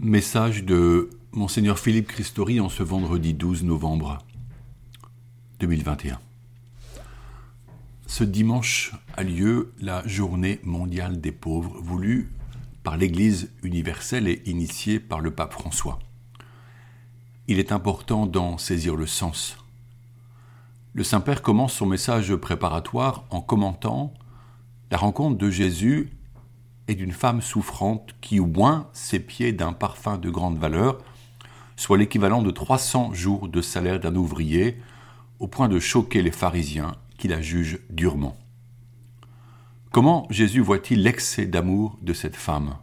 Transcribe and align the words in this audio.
Message 0.00 0.62
de 0.62 1.10
Monseigneur 1.32 1.76
Philippe 1.76 2.06
Christori 2.06 2.60
en 2.60 2.68
ce 2.68 2.84
vendredi 2.84 3.34
12 3.34 3.64
novembre 3.64 4.18
2021. 5.58 6.20
Ce 8.06 8.22
dimanche 8.22 8.94
a 9.16 9.24
lieu 9.24 9.72
la 9.80 10.06
journée 10.06 10.60
mondiale 10.62 11.20
des 11.20 11.32
pauvres 11.32 11.80
voulue 11.80 12.30
par 12.84 12.96
l'Église 12.96 13.50
universelle 13.64 14.28
et 14.28 14.40
initiée 14.46 15.00
par 15.00 15.18
le 15.18 15.32
pape 15.32 15.52
François. 15.52 15.98
Il 17.48 17.58
est 17.58 17.72
important 17.72 18.26
d'en 18.26 18.56
saisir 18.56 18.94
le 18.94 19.06
sens. 19.08 19.56
Le 20.94 21.02
Saint-Père 21.02 21.42
commence 21.42 21.72
son 21.72 21.86
message 21.86 22.36
préparatoire 22.36 23.24
en 23.30 23.40
commentant 23.40 24.14
la 24.92 24.96
rencontre 24.96 25.38
de 25.38 25.50
Jésus 25.50 26.12
et 26.88 26.94
d'une 26.94 27.12
femme 27.12 27.42
souffrante 27.42 28.14
qui 28.20 28.40
oint 28.40 28.88
ses 28.92 29.20
pieds 29.20 29.52
d'un 29.52 29.72
parfum 29.72 30.16
de 30.16 30.30
grande 30.30 30.58
valeur, 30.58 30.98
soit 31.76 31.98
l'équivalent 31.98 32.42
de 32.42 32.50
300 32.50 33.12
jours 33.12 33.48
de 33.48 33.60
salaire 33.60 34.00
d'un 34.00 34.16
ouvrier, 34.16 34.78
au 35.38 35.46
point 35.46 35.68
de 35.68 35.78
choquer 35.78 36.22
les 36.22 36.32
pharisiens 36.32 36.96
qui 37.18 37.28
la 37.28 37.40
jugent 37.40 37.78
durement. 37.90 38.36
Comment 39.92 40.26
Jésus 40.30 40.60
voit-il 40.60 41.02
l'excès 41.02 41.46
d'amour 41.46 41.96
de 42.02 42.12
cette 42.12 42.36
femme? 42.36 42.76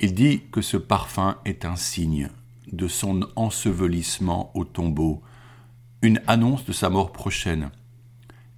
Il 0.00 0.14
dit 0.14 0.42
que 0.50 0.62
ce 0.62 0.76
parfum 0.76 1.36
est 1.44 1.64
un 1.64 1.76
signe 1.76 2.30
de 2.72 2.88
son 2.88 3.20
ensevelissement 3.36 4.50
au 4.54 4.64
tombeau, 4.64 5.22
une 6.02 6.20
annonce 6.26 6.64
de 6.64 6.72
sa 6.72 6.90
mort 6.90 7.12
prochaine, 7.12 7.70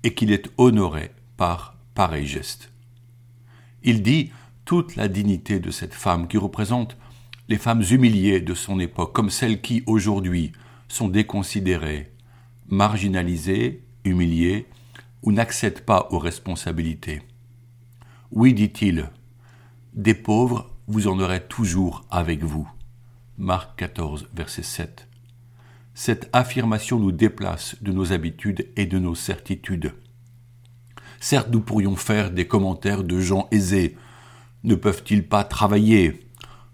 et 0.02 0.14
qu'il 0.14 0.32
est 0.32 0.50
honoré 0.58 1.12
par 1.36 1.76
pareil 1.94 2.26
geste. 2.26 2.70
Il 3.82 4.02
dit 4.02 4.30
toute 4.64 4.96
la 4.96 5.08
dignité 5.08 5.58
de 5.58 5.70
cette 5.70 5.94
femme 5.94 6.28
qui 6.28 6.38
représente 6.38 6.96
les 7.48 7.58
femmes 7.58 7.82
humiliées 7.90 8.40
de 8.40 8.54
son 8.54 8.78
époque, 8.78 9.12
comme 9.12 9.30
celles 9.30 9.60
qui, 9.60 9.82
aujourd'hui, 9.86 10.52
sont 10.88 11.08
déconsidérées, 11.08 12.12
marginalisées, 12.68 13.82
humiliées, 14.04 14.66
ou 15.22 15.32
n'accèdent 15.32 15.84
pas 15.84 16.08
aux 16.10 16.18
responsabilités. 16.18 17.22
Oui, 18.30 18.54
dit-il, 18.54 19.10
des 19.92 20.14
pauvres, 20.14 20.70
vous 20.86 21.08
en 21.08 21.18
aurez 21.18 21.42
toujours 21.42 22.04
avec 22.10 22.44
vous. 22.44 22.68
Marc 23.38 23.76
14, 23.78 24.28
verset 24.34 24.62
7. 24.62 25.08
Cette 25.94 26.30
affirmation 26.32 26.98
nous 26.98 27.12
déplace 27.12 27.76
de 27.82 27.92
nos 27.92 28.12
habitudes 28.12 28.68
et 28.76 28.86
de 28.86 28.98
nos 28.98 29.14
certitudes. 29.14 29.92
Certes, 31.22 31.50
nous 31.52 31.60
pourrions 31.60 31.96
faire 31.96 32.30
des 32.30 32.46
commentaires 32.46 33.04
de 33.04 33.20
gens 33.20 33.46
aisés. 33.50 33.96
Ne 34.64 34.74
peuvent-ils 34.74 35.26
pas 35.26 35.44
travailler? 35.44 36.26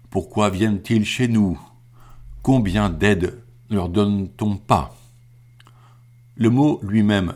Pourquoi 0.09 0.49
viennent-ils 0.49 1.05
chez 1.05 1.27
nous? 1.27 1.59
Combien 2.41 2.89
d'aide 2.89 3.37
ne 3.69 3.75
leur 3.75 3.89
donne-t-on 3.89 4.55
pas? 4.55 4.95
Le 6.37 6.49
mot 6.49 6.79
lui-même, 6.81 7.33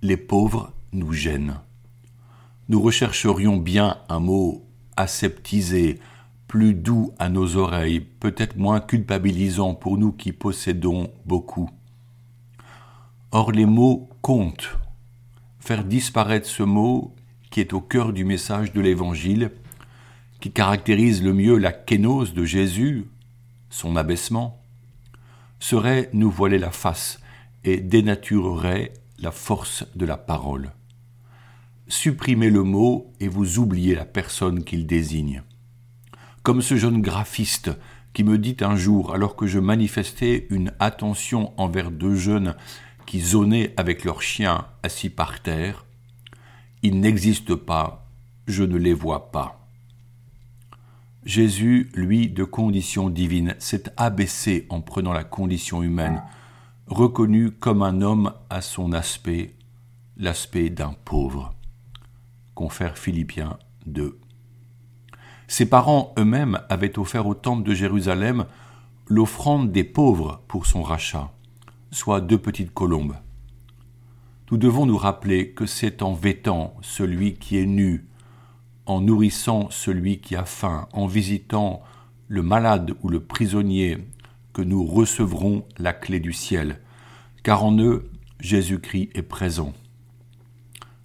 les 0.00 0.16
pauvres, 0.16 0.72
nous 0.92 1.12
gêne. 1.12 1.56
Nous 2.70 2.80
rechercherions 2.80 3.58
bien 3.58 3.98
un 4.08 4.20
mot 4.20 4.64
aseptisé, 4.96 6.00
plus 6.48 6.72
doux 6.72 7.12
à 7.18 7.28
nos 7.28 7.56
oreilles, 7.56 8.00
peut-être 8.00 8.56
moins 8.56 8.80
culpabilisant 8.80 9.74
pour 9.74 9.98
nous 9.98 10.12
qui 10.12 10.32
possédons 10.32 11.10
beaucoup. 11.26 11.68
Or 13.32 13.52
les 13.52 13.66
mots 13.66 14.08
comptent 14.22 14.78
faire 15.64 15.84
disparaître 15.84 16.46
ce 16.46 16.62
mot 16.62 17.14
qui 17.50 17.60
est 17.60 17.72
au 17.72 17.80
cœur 17.80 18.12
du 18.12 18.26
message 18.26 18.74
de 18.74 18.82
l'Évangile, 18.82 19.50
qui 20.40 20.52
caractérise 20.52 21.22
le 21.22 21.32
mieux 21.32 21.56
la 21.56 21.72
kénose 21.72 22.34
de 22.34 22.44
Jésus, 22.44 23.06
son 23.70 23.96
abaissement, 23.96 24.60
serait 25.60 26.10
nous 26.12 26.30
voiler 26.30 26.58
la 26.58 26.70
face 26.70 27.18
et 27.64 27.78
dénaturerait 27.78 28.92
la 29.18 29.30
force 29.30 29.86
de 29.96 30.04
la 30.04 30.18
parole. 30.18 30.70
Supprimez 31.88 32.50
le 32.50 32.62
mot 32.62 33.10
et 33.18 33.28
vous 33.28 33.58
oubliez 33.58 33.94
la 33.94 34.04
personne 34.04 34.64
qu'il 34.64 34.86
désigne. 34.86 35.42
Comme 36.42 36.60
ce 36.60 36.76
jeune 36.76 37.00
graphiste 37.00 37.70
qui 38.12 38.22
me 38.22 38.36
dit 38.36 38.58
un 38.60 38.76
jour, 38.76 39.14
alors 39.14 39.34
que 39.34 39.46
je 39.46 39.60
manifestais 39.60 40.46
une 40.50 40.74
attention 40.78 41.54
envers 41.56 41.90
deux 41.90 42.16
jeunes 42.16 42.54
qui 43.06 43.20
zonaient 43.20 43.72
avec 43.76 44.04
leurs 44.04 44.22
chiens 44.22 44.66
assis 44.82 45.10
par 45.10 45.40
terre, 45.40 45.84
ils 46.82 47.00
n'existent 47.00 47.56
pas, 47.56 48.06
je 48.46 48.62
ne 48.62 48.76
les 48.76 48.94
vois 48.94 49.30
pas. 49.32 49.60
Jésus, 51.24 51.90
lui, 51.94 52.28
de 52.28 52.44
condition 52.44 53.08
divine, 53.08 53.54
s'est 53.58 53.84
abaissé 53.96 54.66
en 54.68 54.82
prenant 54.82 55.12
la 55.12 55.24
condition 55.24 55.82
humaine, 55.82 56.22
reconnu 56.86 57.50
comme 57.50 57.82
un 57.82 58.02
homme 58.02 58.34
à 58.50 58.60
son 58.60 58.92
aspect, 58.92 59.54
l'aspect 60.18 60.68
d'un 60.68 60.94
pauvre. 61.04 61.54
Confère 62.54 62.98
Philippiens 62.98 63.58
2. 63.86 64.18
Ses 65.48 65.66
parents 65.66 66.14
eux-mêmes 66.18 66.60
avaient 66.68 66.98
offert 66.98 67.26
au 67.26 67.34
temple 67.34 67.62
de 67.62 67.74
Jérusalem 67.74 68.46
l'offrande 69.06 69.72
des 69.72 69.84
pauvres 69.84 70.42
pour 70.48 70.66
son 70.66 70.82
rachat 70.82 71.33
soit 71.94 72.20
deux 72.20 72.38
petites 72.38 72.74
colombes. 72.74 73.14
Nous 74.50 74.58
devons 74.58 74.84
nous 74.84 74.96
rappeler 74.96 75.50
que 75.50 75.64
c'est 75.64 76.02
en 76.02 76.12
vêtant 76.12 76.74
celui 76.82 77.34
qui 77.34 77.56
est 77.56 77.66
nu, 77.66 78.06
en 78.84 79.00
nourrissant 79.00 79.68
celui 79.70 80.18
qui 80.18 80.34
a 80.34 80.44
faim, 80.44 80.88
en 80.92 81.06
visitant 81.06 81.82
le 82.26 82.42
malade 82.42 82.94
ou 83.02 83.08
le 83.08 83.20
prisonnier, 83.20 83.98
que 84.52 84.62
nous 84.62 84.84
recevrons 84.84 85.64
la 85.78 85.92
clé 85.92 86.18
du 86.18 86.32
ciel, 86.32 86.80
car 87.44 87.64
en 87.64 87.78
eux, 87.78 88.10
Jésus-Christ 88.40 89.10
est 89.14 89.22
présent. 89.22 89.72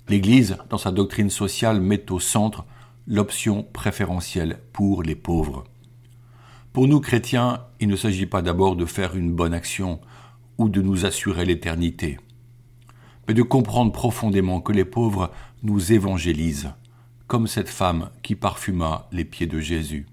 L'Église, 0.07 0.57
dans 0.69 0.79
sa 0.79 0.91
doctrine 0.91 1.29
sociale, 1.29 1.81
met 1.81 2.11
au 2.11 2.19
centre 2.19 2.65
l'option 3.05 3.61
préférentielle 3.61 4.59
pour 4.73 5.03
les 5.03 5.15
pauvres. 5.15 5.65
Pour 6.73 6.87
nous 6.87 6.99
chrétiens, 6.99 7.61
il 7.79 7.89
ne 7.89 7.95
s'agit 7.95 8.25
pas 8.25 8.41
d'abord 8.41 8.75
de 8.75 8.85
faire 8.85 9.15
une 9.15 9.31
bonne 9.31 9.53
action, 9.53 9.99
ou 10.59 10.69
de 10.69 10.81
nous 10.81 11.05
assurer 11.05 11.45
l'éternité, 11.45 12.19
mais 13.27 13.33
de 13.33 13.41
comprendre 13.41 13.93
profondément 13.93 14.59
que 14.59 14.73
les 14.73 14.85
pauvres 14.85 15.31
nous 15.63 15.93
évangélisent, 15.93 16.73
comme 17.27 17.47
cette 17.47 17.69
femme 17.69 18.09
qui 18.21 18.35
parfuma 18.35 19.07
les 19.11 19.23
pieds 19.23 19.47
de 19.47 19.59
Jésus. 19.59 20.05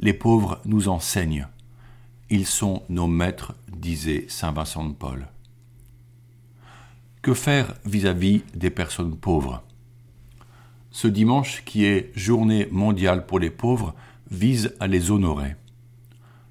Les 0.00 0.12
pauvres 0.12 0.60
nous 0.66 0.88
enseignent, 0.88 1.48
ils 2.28 2.46
sont 2.46 2.82
nos 2.90 3.06
maîtres, 3.06 3.54
disait 3.68 4.26
Saint 4.28 4.52
Vincent 4.52 4.84
de 4.84 4.92
Paul. 4.92 5.28
Que 7.22 7.32
faire 7.32 7.74
vis-à-vis 7.86 8.42
des 8.54 8.70
personnes 8.70 9.16
pauvres? 9.16 9.62
Ce 10.90 11.08
dimanche, 11.08 11.64
qui 11.64 11.84
est 11.84 12.12
journée 12.14 12.68
mondiale 12.70 13.24
pour 13.24 13.38
les 13.38 13.50
pauvres, 13.50 13.94
vise 14.30 14.74
à 14.78 14.86
les 14.86 15.10
honorer. 15.10 15.56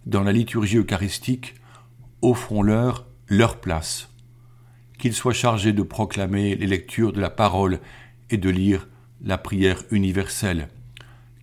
Dans 0.08 0.24
la 0.24 0.34
liturgie 0.34 0.78
eucharistique, 0.78 1.56
offrons-leur 2.26 3.06
leur 3.28 3.62
place, 3.62 4.10
qu'ils 4.98 5.14
soient 5.14 5.34
chargés 5.34 5.74
de 5.74 5.84
proclamer 5.84 6.56
les 6.56 6.66
lectures 6.66 7.14
de 7.14 7.22
la 7.22 7.30
parole 7.30 7.80
et 8.32 8.38
de 8.38 8.50
lire 8.50 8.88
la 9.24 9.38
prière 9.38 9.84
universelle, 9.92 10.70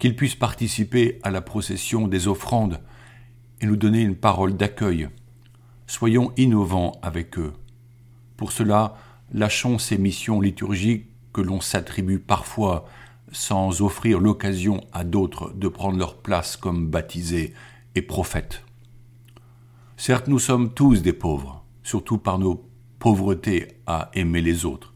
qu'ils 0.00 0.16
puissent 0.16 0.34
participer 0.34 1.20
à 1.22 1.30
la 1.30 1.40
procession 1.40 2.08
des 2.08 2.26
offrandes 2.26 2.80
et 3.60 3.66
nous 3.66 3.76
donner 3.76 4.00
une 4.00 4.16
parole 4.16 4.56
d'accueil. 4.56 5.08
Soyons 5.86 6.32
innovants 6.36 6.98
avec 7.02 7.38
eux. 7.38 7.52
Pour 8.36 8.50
cela, 8.50 8.96
lâchons 9.32 9.78
ces 9.78 9.98
missions 9.98 10.40
liturgiques 10.40 11.06
que 11.32 11.40
l'on 11.40 11.60
s'attribue 11.60 12.18
parfois 12.18 12.88
sans 13.30 13.82
offrir 13.82 14.18
l'occasion 14.18 14.80
à 14.92 15.04
d'autres 15.04 15.52
de 15.54 15.68
prendre 15.68 15.98
leur 15.98 16.16
place 16.16 16.56
comme 16.56 16.88
baptisés 16.88 17.54
et 17.94 18.02
prophètes. 18.02 18.64
Certes, 20.04 20.26
nous 20.26 20.40
sommes 20.40 20.74
tous 20.74 21.00
des 21.00 21.12
pauvres, 21.12 21.64
surtout 21.84 22.18
par 22.18 22.40
nos 22.40 22.68
pauvretés 22.98 23.68
à 23.86 24.10
aimer 24.14 24.40
les 24.40 24.64
autres 24.64 24.94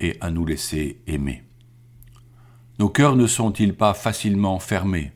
et 0.00 0.16
à 0.22 0.30
nous 0.30 0.46
laisser 0.46 1.02
aimer. 1.06 1.42
Nos 2.78 2.88
cœurs 2.88 3.14
ne 3.14 3.26
sont-ils 3.26 3.76
pas 3.76 3.92
facilement 3.92 4.58
fermés? 4.58 5.12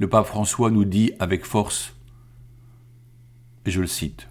Le 0.00 0.08
pape 0.08 0.26
François 0.26 0.72
nous 0.72 0.84
dit 0.84 1.12
avec 1.20 1.44
force, 1.44 1.94
et 3.64 3.70
je 3.70 3.80
le 3.80 3.86
cite, 3.86 4.28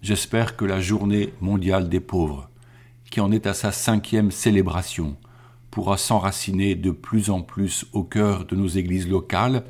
J'espère 0.00 0.56
que 0.56 0.64
la 0.64 0.80
journée 0.80 1.32
mondiale 1.40 1.88
des 1.88 2.00
pauvres, 2.00 2.50
qui 3.12 3.20
en 3.20 3.30
est 3.30 3.46
à 3.46 3.54
sa 3.54 3.70
cinquième 3.70 4.32
célébration, 4.32 5.16
pourra 5.70 5.98
s'enraciner 5.98 6.74
de 6.74 6.90
plus 6.90 7.30
en 7.30 7.42
plus 7.42 7.86
au 7.92 8.02
cœur 8.02 8.44
de 8.44 8.56
nos 8.56 8.66
églises 8.66 9.08
locales 9.08 9.62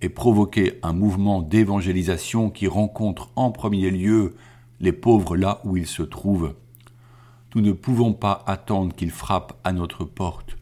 et 0.00 0.08
provoquer 0.08 0.78
un 0.82 0.92
mouvement 0.92 1.42
d'évangélisation 1.42 2.50
qui 2.50 2.66
rencontre 2.68 3.30
en 3.36 3.50
premier 3.50 3.90
lieu 3.90 4.36
les 4.80 4.92
pauvres 4.92 5.36
là 5.36 5.60
où 5.64 5.76
ils 5.76 5.86
se 5.86 6.02
trouvent. 6.02 6.54
Nous 7.54 7.62
ne 7.62 7.72
pouvons 7.72 8.12
pas 8.12 8.44
attendre 8.46 8.94
qu'ils 8.94 9.10
frappent 9.10 9.58
à 9.64 9.72
notre 9.72 10.04
porte. 10.04 10.56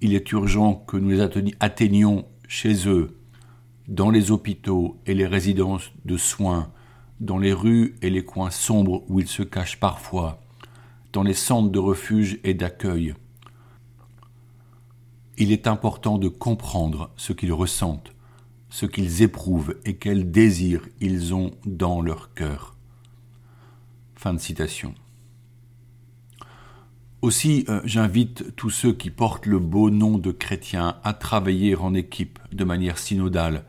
Il 0.00 0.14
est 0.14 0.32
urgent 0.32 0.74
que 0.74 0.96
nous 0.96 1.10
les 1.10 1.20
atteignions 1.60 2.24
chez 2.48 2.88
eux, 2.88 3.18
dans 3.88 4.10
les 4.10 4.30
hôpitaux 4.30 4.98
et 5.06 5.14
les 5.14 5.26
résidences 5.26 5.92
de 6.04 6.16
soins, 6.16 6.70
dans 7.20 7.38
les 7.38 7.52
rues 7.52 7.94
et 8.02 8.10
les 8.10 8.24
coins 8.24 8.50
sombres 8.50 9.04
où 9.08 9.20
ils 9.20 9.28
se 9.28 9.42
cachent 9.42 9.80
parfois, 9.80 10.40
dans 11.12 11.22
les 11.22 11.34
centres 11.34 11.70
de 11.70 11.78
refuge 11.78 12.40
et 12.44 12.54
d'accueil. 12.54 13.14
Il 15.38 15.52
est 15.52 15.66
important 15.66 16.18
de 16.18 16.28
comprendre 16.28 17.10
ce 17.16 17.32
qu'ils 17.32 17.52
ressentent, 17.52 18.12
ce 18.68 18.86
qu'ils 18.86 19.22
éprouvent 19.22 19.76
et 19.84 19.96
quels 19.96 20.30
désirs 20.30 20.86
ils 21.00 21.34
ont 21.34 21.52
dans 21.64 22.00
leur 22.00 22.34
cœur. 22.34 22.76
Fin 24.16 24.34
de 24.34 24.40
citation. 24.40 24.94
Aussi, 27.22 27.64
euh, 27.68 27.80
j'invite 27.84 28.54
tous 28.56 28.70
ceux 28.70 28.92
qui 28.92 29.10
portent 29.10 29.46
le 29.46 29.58
beau 29.58 29.90
nom 29.90 30.18
de 30.18 30.30
chrétiens 30.30 30.96
à 31.02 31.12
travailler 31.12 31.74
en 31.74 31.94
équipe 31.94 32.38
de 32.52 32.64
manière 32.64 32.98
synodale, 32.98 33.64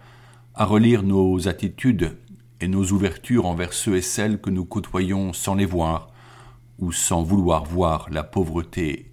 à 0.53 0.65
relire 0.65 1.03
nos 1.03 1.47
attitudes 1.47 2.17
et 2.59 2.67
nos 2.67 2.85
ouvertures 2.91 3.45
envers 3.45 3.73
ceux 3.73 3.95
et 3.95 4.01
celles 4.01 4.41
que 4.41 4.49
nous 4.49 4.65
côtoyons 4.65 5.33
sans 5.33 5.55
les 5.55 5.65
voir 5.65 6.11
ou 6.79 6.91
sans 6.91 7.23
vouloir 7.23 7.63
voir 7.63 8.09
la 8.11 8.23
pauvreté 8.23 9.11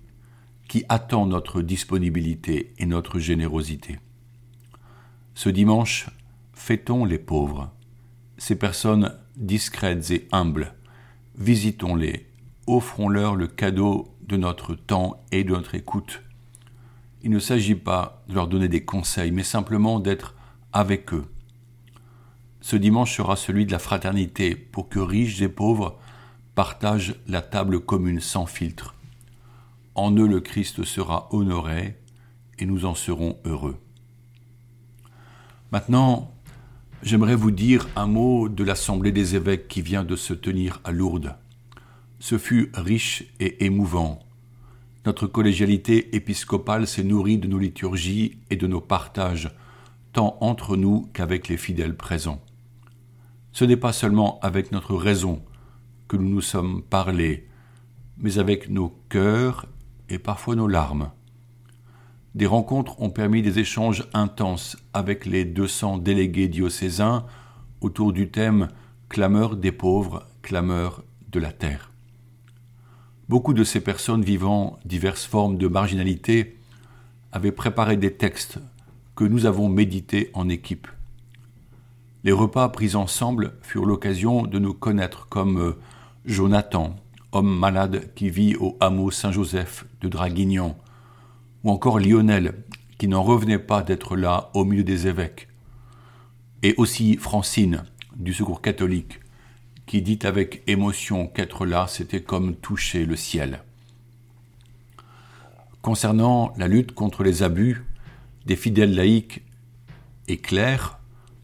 qui 0.68 0.84
attend 0.88 1.26
notre 1.26 1.62
disponibilité 1.62 2.72
et 2.78 2.86
notre 2.86 3.18
générosité. 3.18 3.98
Ce 5.36 5.48
dimanche, 5.48 6.06
fêtons 6.52 7.04
les 7.04 7.18
pauvres, 7.18 7.72
ces 8.38 8.56
personnes 8.56 9.12
discrètes 9.36 10.12
et 10.12 10.28
humbles, 10.30 10.74
visitons-les, 11.36 12.28
offrons-leur 12.68 13.34
le 13.34 13.48
cadeau 13.48 14.14
de 14.22 14.36
notre 14.36 14.76
temps 14.76 15.24
et 15.32 15.42
de 15.42 15.50
notre 15.50 15.74
écoute. 15.74 16.22
Il 17.24 17.30
ne 17.30 17.40
s'agit 17.40 17.74
pas 17.74 18.22
de 18.28 18.34
leur 18.34 18.46
donner 18.46 18.68
des 18.68 18.84
conseils, 18.84 19.32
mais 19.32 19.42
simplement 19.42 19.98
d'être 19.98 20.36
avec 20.72 21.12
eux. 21.12 21.26
Ce 22.60 22.76
dimanche 22.76 23.16
sera 23.16 23.34
celui 23.34 23.66
de 23.66 23.72
la 23.72 23.80
fraternité 23.80 24.54
pour 24.54 24.88
que 24.88 25.00
riches 25.00 25.42
et 25.42 25.48
pauvres 25.48 25.98
partagent 26.54 27.16
la 27.26 27.42
table 27.42 27.80
commune 27.80 28.20
sans 28.20 28.46
filtre. 28.46 28.94
En 29.96 30.12
eux 30.12 30.28
le 30.28 30.40
Christ 30.40 30.84
sera 30.84 31.28
honoré 31.34 31.96
et 32.60 32.66
nous 32.66 32.84
en 32.84 32.94
serons 32.94 33.36
heureux. 33.44 33.80
Maintenant, 35.72 36.32
j'aimerais 37.02 37.34
vous 37.34 37.50
dire 37.50 37.88
un 37.96 38.06
mot 38.06 38.48
de 38.48 38.64
l'Assemblée 38.64 39.12
des 39.12 39.34
évêques 39.36 39.68
qui 39.68 39.82
vient 39.82 40.04
de 40.04 40.16
se 40.16 40.34
tenir 40.34 40.80
à 40.84 40.92
Lourdes. 40.92 41.36
Ce 42.18 42.38
fut 42.38 42.70
riche 42.74 43.24
et 43.40 43.64
émouvant. 43.64 44.20
Notre 45.04 45.26
collégialité 45.26 46.16
épiscopale 46.16 46.86
s'est 46.86 47.02
nourrie 47.02 47.38
de 47.38 47.48
nos 47.48 47.58
liturgies 47.58 48.38
et 48.50 48.56
de 48.56 48.66
nos 48.66 48.80
partages, 48.80 49.50
tant 50.12 50.38
entre 50.40 50.76
nous 50.76 51.10
qu'avec 51.12 51.48
les 51.48 51.58
fidèles 51.58 51.96
présents. 51.96 52.40
Ce 53.52 53.64
n'est 53.64 53.76
pas 53.76 53.92
seulement 53.92 54.40
avec 54.40 54.72
notre 54.72 54.94
raison 54.94 55.42
que 56.08 56.16
nous 56.16 56.28
nous 56.28 56.40
sommes 56.40 56.82
parlés, 56.82 57.48
mais 58.16 58.38
avec 58.38 58.70
nos 58.70 58.96
cœurs 59.08 59.66
et 60.08 60.18
parfois 60.18 60.56
nos 60.56 60.68
larmes. 60.68 61.10
Des 62.34 62.46
rencontres 62.46 63.00
ont 63.00 63.10
permis 63.10 63.42
des 63.42 63.60
échanges 63.60 64.08
intenses 64.12 64.76
avec 64.92 65.24
les 65.24 65.44
200 65.44 65.98
délégués 65.98 66.48
diocésains 66.48 67.26
autour 67.80 68.12
du 68.12 68.30
thème 68.30 68.68
Clameur 69.08 69.54
des 69.54 69.70
pauvres, 69.70 70.26
clameur 70.42 71.04
de 71.30 71.38
la 71.38 71.52
terre. 71.52 71.92
Beaucoup 73.28 73.54
de 73.54 73.62
ces 73.62 73.80
personnes 73.80 74.24
vivant 74.24 74.78
diverses 74.84 75.24
formes 75.24 75.56
de 75.56 75.68
marginalité 75.68 76.58
avaient 77.30 77.52
préparé 77.52 77.96
des 77.96 78.14
textes 78.14 78.58
que 79.14 79.24
nous 79.24 79.46
avons 79.46 79.68
médités 79.68 80.30
en 80.34 80.48
équipe. 80.48 80.88
Les 82.24 82.32
repas 82.32 82.68
pris 82.70 82.96
ensemble 82.96 83.52
furent 83.62 83.86
l'occasion 83.86 84.42
de 84.42 84.58
nous 84.58 84.74
connaître 84.74 85.28
comme 85.28 85.58
euh, 85.58 85.78
Jonathan, 86.24 86.96
homme 87.32 87.56
malade 87.56 88.12
qui 88.14 88.30
vit 88.30 88.56
au 88.56 88.76
hameau 88.80 89.10
Saint-Joseph 89.10 89.86
de 90.00 90.08
Draguignan, 90.08 90.76
ou 91.64 91.70
encore 91.70 91.98
Lionel, 91.98 92.54
qui 92.98 93.08
n'en 93.08 93.22
revenait 93.22 93.58
pas 93.58 93.82
d'être 93.82 94.16
là 94.16 94.50
au 94.54 94.64
milieu 94.64 94.84
des 94.84 95.06
évêques, 95.06 95.48
et 96.62 96.74
aussi 96.76 97.16
Francine, 97.16 97.84
du 98.16 98.32
Secours 98.32 98.62
catholique, 98.62 99.20
qui 99.86 100.02
dit 100.02 100.18
avec 100.22 100.62
émotion 100.66 101.26
qu'être 101.26 101.66
là, 101.66 101.86
c'était 101.88 102.22
comme 102.22 102.54
toucher 102.54 103.04
le 103.04 103.16
ciel. 103.16 103.62
Concernant 105.82 106.52
la 106.56 106.68
lutte 106.68 106.92
contre 106.92 107.22
les 107.22 107.42
abus, 107.42 107.84
des 108.46 108.56
fidèles 108.56 108.94
laïcs 108.94 109.42
et 110.28 110.38
clercs 110.38 110.98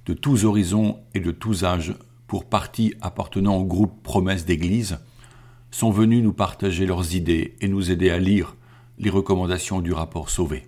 de 0.06 0.14
tous 0.14 0.44
horizons 0.44 0.98
et 1.14 1.20
de 1.20 1.30
tous 1.30 1.64
âges, 1.64 1.94
pour 2.26 2.44
partie 2.44 2.94
appartenant 3.00 3.56
au 3.56 3.64
groupe 3.64 4.02
Promesse 4.02 4.46
d'Église, 4.46 4.98
sont 5.70 5.90
venus 5.90 6.22
nous 6.22 6.32
partager 6.32 6.86
leurs 6.86 7.14
idées 7.14 7.56
et 7.60 7.68
nous 7.68 7.90
aider 7.90 8.10
à 8.10 8.18
lire 8.18 8.54
les 9.00 9.08
recommandations 9.08 9.80
du 9.80 9.94
rapport 9.94 10.28
Sauvé. 10.28 10.66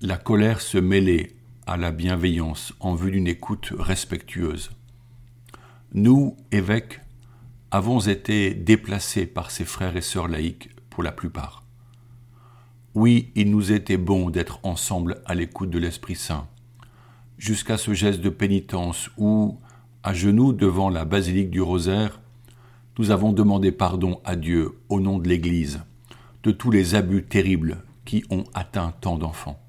La 0.00 0.16
colère 0.16 0.60
se 0.60 0.78
mêlait 0.78 1.34
à 1.66 1.76
la 1.76 1.90
bienveillance 1.90 2.72
en 2.78 2.94
vue 2.94 3.10
d'une 3.10 3.26
écoute 3.26 3.72
respectueuse. 3.76 4.70
Nous, 5.92 6.36
évêques, 6.52 7.00
avons 7.72 7.98
été 7.98 8.54
déplacés 8.54 9.26
par 9.26 9.50
ces 9.50 9.64
frères 9.64 9.96
et 9.96 10.00
sœurs 10.00 10.28
laïcs 10.28 10.70
pour 10.88 11.02
la 11.02 11.10
plupart. 11.10 11.64
Oui, 12.94 13.32
il 13.34 13.50
nous 13.50 13.72
était 13.72 13.96
bon 13.96 14.30
d'être 14.30 14.60
ensemble 14.62 15.20
à 15.26 15.34
l'écoute 15.34 15.70
de 15.70 15.80
l'Esprit 15.80 16.14
Saint, 16.14 16.46
jusqu'à 17.38 17.76
ce 17.76 17.92
geste 17.92 18.20
de 18.20 18.30
pénitence 18.30 19.10
où, 19.16 19.58
à 20.04 20.14
genoux 20.14 20.52
devant 20.52 20.90
la 20.90 21.04
basilique 21.04 21.50
du 21.50 21.60
rosaire, 21.60 22.20
nous 22.98 23.10
avons 23.10 23.32
demandé 23.32 23.72
pardon 23.72 24.20
à 24.24 24.36
Dieu 24.36 24.72
au 24.88 25.00
nom 25.00 25.18
de 25.18 25.28
l'Église 25.28 25.80
de 26.42 26.50
tous 26.50 26.70
les 26.70 26.94
abus 26.94 27.24
terribles 27.24 27.82
qui 28.04 28.24
ont 28.30 28.44
atteint 28.54 28.92
tant 29.00 29.18
d'enfants. 29.18 29.60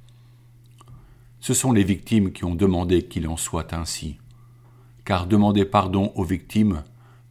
Ce 1.39 1.53
sont 1.53 1.71
les 1.71 1.83
victimes 1.83 2.31
qui 2.31 2.43
ont 2.45 2.55
demandé 2.55 3.03
qu'il 3.03 3.27
en 3.27 3.37
soit 3.37 3.73
ainsi 3.73 4.17
car 5.09 5.25
demander 5.25 5.65
pardon 5.65 6.11
aux 6.13 6.23
victimes 6.23 6.83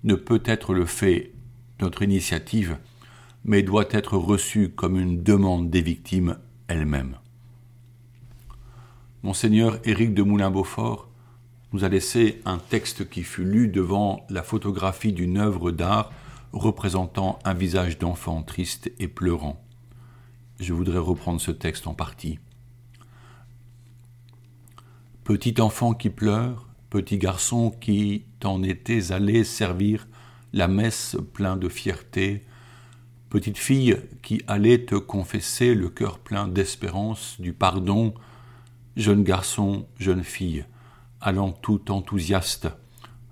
ne 0.03 0.17
peut 0.17 0.43
être 0.45 0.75
le 0.75 0.85
fait 0.85 1.31
de 1.79 1.85
notre 1.85 2.03
initiative, 2.03 2.77
mais 3.45 3.63
doit 3.63 3.87
être 3.91 4.17
reçu 4.17 4.71
comme 4.71 4.99
une 4.99 5.23
demande 5.23 5.71
des 5.71 5.81
victimes 5.81 6.39
elles-mêmes. 6.67 7.19
Monseigneur 9.23 9.79
Éric 9.85 10.13
de 10.13 10.25
Moulin-Beaufort 10.25 11.08
nous 11.73 11.85
a 11.85 11.89
laissé 11.89 12.41
un 12.45 12.59
texte 12.59 13.09
qui 13.09 13.23
fut 13.23 13.45
lu 13.45 13.69
devant 13.69 14.27
la 14.31 14.43
photographie 14.43 15.13
d'une 15.13 15.39
œuvre 15.39 15.71
d'art 15.71 16.11
représentant 16.53 17.39
un 17.45 17.55
visage 17.55 17.99
d'enfant 17.99 18.43
triste 18.43 18.91
et 18.99 19.09
pleurant. 19.09 19.63
Je 20.61 20.73
voudrais 20.73 20.99
reprendre 20.99 21.41
ce 21.41 21.51
texte 21.51 21.87
en 21.87 21.95
partie. 21.95 22.39
Petit 25.25 25.61
enfant 25.61 25.93
qui 25.93 26.09
pleure, 26.09 26.69
petit 26.89 27.19
garçon 27.19 27.71
qui 27.71 28.25
t'en 28.41 28.63
étais 28.63 29.13
allé 29.13 29.45
servir 29.45 30.09
la 30.55 30.69
messe 30.69 31.17
plein 31.35 31.57
de 31.57 31.69
fierté, 31.69 32.47
petite 33.29 33.59
fille 33.59 33.99
qui 34.23 34.43
allait 34.47 34.87
te 34.87 34.95
confesser 34.95 35.75
le 35.75 35.91
cœur 35.91 36.19
plein 36.19 36.49
d'espérance, 36.49 37.37
du 37.39 37.53
pardon, 37.53 38.15
jeune 38.97 39.23
garçon, 39.23 39.87
jeune 39.99 40.25
fille, 40.25 40.65
allant 41.21 41.53
tout 41.53 41.91
enthousiaste 41.91 42.69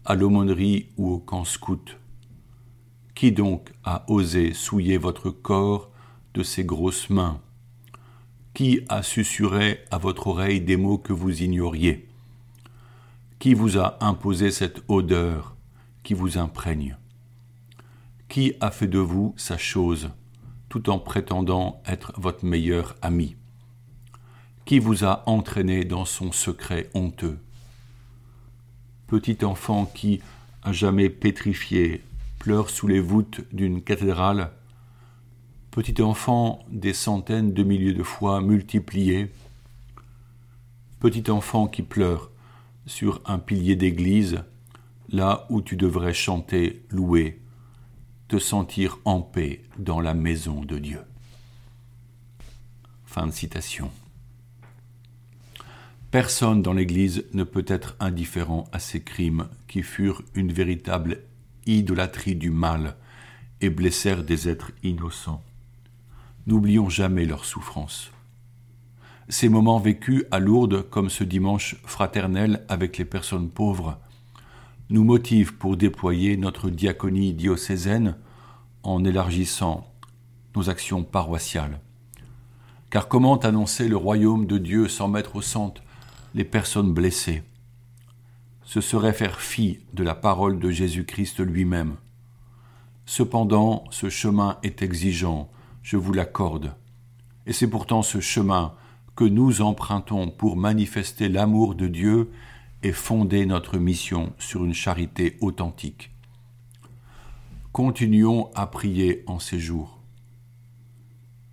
à 0.05 0.15
l'aumônerie 0.15 0.89
ou 0.97 1.11
au 1.11 1.19
camp 1.19 1.45
scout. 1.45 1.99
Qui 3.15 3.33
donc 3.33 3.73
a 3.85 4.05
osé 4.09 4.53
souiller 4.53 4.99
votre 4.99 5.31
corps 5.31 5.91
de 6.35 6.43
ses 6.43 6.65
grosses 6.65 7.11
mains? 7.11 7.41
Qui 8.55 8.81
a 8.89 9.03
susurré 9.03 9.81
à 9.91 9.99
votre 9.99 10.27
oreille 10.27 10.61
des 10.61 10.77
mots 10.77 10.99
que 10.99 11.13
vous 11.13 11.43
ignoriez? 11.43 12.09
Qui 13.39 13.55
vous 13.55 13.79
a 13.79 13.99
imposé 14.05 14.51
cette 14.51 14.83
odeur 14.89 15.57
qui 16.03 16.15
vous 16.15 16.39
imprègne? 16.39 16.97
Qui 18.29 18.55
a 18.61 18.71
fait 18.71 18.89
de 18.89 18.99
vous 18.99 19.35
sa 19.37 19.59
chose 19.59 20.11
tout 20.69 20.91
en 20.91 20.99
prétendant 20.99 21.81
être 21.87 22.13
votre 22.17 22.45
meilleur 22.45 22.97
ami? 23.03 23.37
Qui 24.65 24.79
vous 24.79 25.05
a 25.05 25.23
entraîné 25.29 25.85
dans 25.85 26.05
son 26.05 26.33
secret 26.33 26.91
honteux? 26.95 27.39
Petit 29.07 29.45
enfant 29.45 29.87
qui, 29.87 30.21
à 30.63 30.73
jamais 30.73 31.09
pétrifié, 31.09 32.03
pleure 32.39 32.71
sous 32.71 32.89
les 32.89 33.01
voûtes 33.01 33.41
d'une 33.53 33.83
cathédrale, 33.83 34.51
petit 35.71 36.03
enfant 36.03 36.65
des 36.71 36.93
centaines 36.93 37.53
de 37.53 37.63
milliers 37.63 37.93
de 37.93 38.03
fois 38.03 38.41
multipliés, 38.41 39.31
petit 41.01 41.31
enfant 41.31 41.69
qui 41.69 41.83
pleure 41.83 42.31
sur 42.87 43.21
un 43.27 43.39
pilier 43.39 43.77
d'église, 43.77 44.43
là 45.09 45.47
où 45.51 45.63
tu 45.63 45.77
devrais 45.77 46.15
chanter, 46.15 46.85
louer, 46.91 47.41
te 48.29 48.39
sentir 48.39 48.99
en 49.05 49.21
paix 49.21 49.63
dans 49.79 50.01
la 50.01 50.15
maison 50.15 50.65
de 50.65 50.79
Dieu. 50.79 51.01
Fin 53.05 53.27
de 53.27 53.33
citation. 53.33 53.91
Personne 56.17 56.63
dans 56.63 56.73
l'Église 56.73 57.27
ne 57.35 57.45
peut 57.45 57.67
être 57.69 57.95
indifférent 58.01 58.65
à 58.73 58.79
ces 58.79 59.03
crimes 59.03 59.49
qui 59.69 59.83
furent 59.83 60.23
une 60.35 60.51
véritable 60.51 61.19
idolâtrie 61.67 62.37
du 62.37 62.49
mal 62.49 62.97
et 63.61 63.69
blessèrent 63.69 64.25
des 64.25 64.49
êtres 64.49 64.73
innocents. 64.83 65.43
N'oublions 66.47 66.89
jamais 66.89 67.27
leurs 67.27 67.45
souffrances. 67.45 68.13
Ces 69.29 69.51
moments 69.51 69.79
vécus 69.79 70.25
à 70.31 70.39
Lourdes 70.39 70.89
comme 70.89 71.11
ce 71.11 71.23
dimanche 71.23 71.77
fraternel 71.85 72.65
avec 72.71 72.97
les 72.97 73.05
personnes 73.05 73.51
pauvres 73.51 73.99
nous 74.89 75.05
motivent 75.05 75.57
pour 75.57 75.77
déployer 75.77 76.39
notre 76.39 76.71
diaconie 76.71 77.35
diocésaine 77.35 78.17
en 78.85 79.05
élargissant 79.05 79.87
nos 80.55 80.71
actions 80.71 81.05
paroissiales. 81.05 81.79
Car 82.89 83.07
comment 83.07 83.37
annoncer 83.37 83.87
le 83.87 83.99
royaume 83.99 84.47
de 84.47 84.57
Dieu 84.57 84.89
sans 84.89 85.09
mettre 85.09 85.37
au 85.37 85.43
centre 85.43 85.83
les 86.37 86.45
personnes 86.45 86.93
blessées 86.93 87.43
Ce 88.63 88.83
serait 88.83 89.15
faire 89.15 89.41
fi 89.41 89.79
de 89.95 90.05
la 90.05 90.15
parole 90.15 90.59
de 90.59 90.71
Jésus-Christ 90.71 91.41
lui-même. 91.41 91.97
Cependant, 93.07 93.85
ce 93.91 94.11
chemin 94.11 94.59
est 94.63 94.83
exigeant, 94.83 95.51
je 95.83 95.97
vous 95.97 96.13
l'accorde. 96.13 96.75
Et 97.47 97.55
c'est 97.55 97.71
pourtant 97.71 98.03
ce 98.03 98.21
chemin 98.21 98.75
que 99.15 99.25
nous 99.25 99.63
empruntons 99.63 100.31
pour 100.31 100.59
manifester 100.59 101.31
l'amour 101.31 101.75
de 101.75 101.89
Dieu 101.89 102.31
et 102.83 102.93
fonder 102.93 103.47
notre 103.47 103.79
mission 103.79 104.35
sur 104.39 104.63
une 104.63 104.75
charité 104.75 105.39
authentique. 105.41 106.11
Continuons 107.73 108.51
à 108.55 108.67
prier 108.67 109.25
en 109.27 109.39
ces 109.39 109.59
jours. 109.59 110.01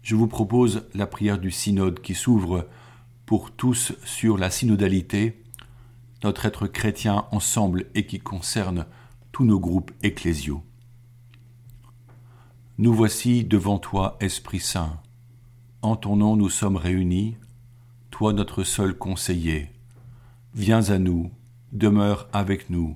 Je 0.02 0.16
vous 0.16 0.28
propose 0.28 0.90
la 0.94 1.08
prière 1.08 1.40
du 1.40 1.52
synode 1.52 2.02
qui 2.02 2.16
s'ouvre 2.16 2.68
tous 3.40 3.94
sur 4.06 4.38
la 4.38 4.50
synodalité, 4.50 5.42
notre 6.24 6.46
être 6.46 6.68
chrétien 6.68 7.26
ensemble 7.32 7.86
et 7.96 8.06
qui 8.06 8.20
concerne 8.20 8.86
tous 9.32 9.44
nos 9.46 9.60
groupes 9.60 9.92
ecclésiaux. 10.04 10.64
Nous 12.78 12.94
voici 12.94 13.44
devant 13.44 13.80
toi, 13.80 14.18
Esprit 14.20 14.60
Saint. 14.60 15.00
En 15.82 15.96
ton 15.96 16.16
nom 16.16 16.36
nous 16.36 16.50
sommes 16.50 16.78
réunis, 16.78 17.36
toi 18.12 18.34
notre 18.34 18.64
seul 18.64 18.98
conseiller. 18.98 19.72
Viens 20.54 20.90
à 20.90 21.00
nous, 21.00 21.32
demeure 21.72 22.28
avec 22.34 22.70
nous, 22.70 22.96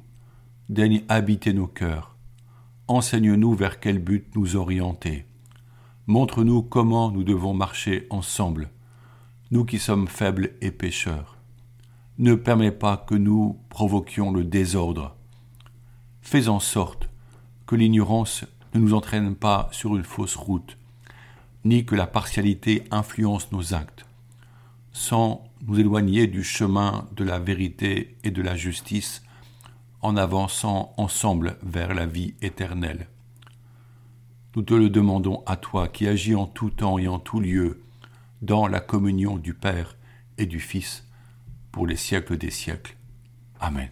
daigne 0.70 1.03
habiter 1.10 1.53
nos 1.53 1.67
cœurs. 1.67 2.15
Enseigne-nous 2.88 3.53
vers 3.53 3.79
quel 3.79 4.00
but 4.00 4.34
nous 4.36 4.56
orienter. 4.56 5.25
Montre-nous 6.06 6.62
comment 6.62 7.12
nous 7.12 7.24
devons 7.24 7.53
marcher 7.53 8.08
ensemble 8.10 8.70
nous 9.51 9.63
qui 9.63 9.80
sommes 9.80 10.08
faibles 10.08 10.51
et 10.62 10.72
pécheurs. 10.72 11.38
Ne 12.18 12.36
permets 12.36 12.72
pas 12.72 12.98
que 12.98 13.16
nous 13.16 13.60
provoquions 13.70 14.32
le 14.32 14.44
désordre. 14.44 15.16
Fais 16.22 16.50
en 16.50 16.60
sorte 16.60 17.10
que 17.66 17.75
l'ignorance 17.75 18.44
ne 18.74 18.80
nous 18.82 18.94
entraîne 18.94 19.36
pas 19.36 19.70
sur 19.72 19.96
une 19.96 20.04
fausse 20.04 20.36
route, 20.36 20.77
ni 21.63 21.86
que 21.86 21.96
la 21.96 22.08
partialité 22.08 22.84
influence 22.92 23.51
nos 23.51 23.74
actes, 23.74 24.06
sans 24.92 25.44
nous 25.66 25.80
éloigner 25.80 26.27
du 26.27 26.44
chemin 26.44 27.08
de 27.16 27.24
la 27.24 27.39
vérité 27.39 28.18
et 28.24 28.32
de 28.32 28.42
la 28.42 28.56
justice 28.56 29.24
en 30.01 30.18
avançant 30.18 30.94
ensemble 30.98 31.58
vers 31.63 31.94
la 31.94 32.06
vie 32.06 32.36
éternelle. 32.42 33.08
Nous 34.56 34.63
te 34.63 34.74
le 34.74 34.89
demandons 34.89 35.44
à 35.46 35.56
toi 35.56 35.88
qui 35.88 36.08
agis 36.08 36.36
en 36.36 36.48
tout 36.48 36.70
temps 36.70 36.98
et 36.98 37.08
en 37.08 37.20
tout 37.20 37.39
lieu, 37.39 37.82
dans 38.41 38.67
la 38.67 38.79
communion 38.79 39.38
du 39.38 39.53
Père 39.53 39.98
et 40.38 40.46
du 40.46 40.60
Fils 40.60 41.06
pour 41.72 41.88
les 41.88 41.96
siècles 41.96 42.38
des 42.38 42.51
siècles. 42.51 42.96
Amen. 43.60 43.89